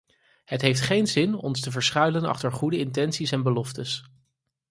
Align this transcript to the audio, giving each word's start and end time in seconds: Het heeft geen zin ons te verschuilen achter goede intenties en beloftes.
Het 0.45 0.61
heeft 0.61 0.81
geen 0.81 1.07
zin 1.07 1.35
ons 1.35 1.61
te 1.61 1.71
verschuilen 1.71 2.25
achter 2.25 2.51
goede 2.51 2.77
intenties 2.77 3.31
en 3.31 3.43
beloftes. 3.43 4.03